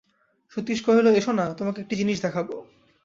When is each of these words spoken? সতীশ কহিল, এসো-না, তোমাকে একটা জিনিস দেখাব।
সতীশ 0.51 0.79
কহিল, 0.81 1.07
এসো-না, 1.11 1.45
তোমাকে 1.53 1.79
একটা 1.81 1.95
জিনিস 1.95 2.17
দেখাব। 2.21 2.47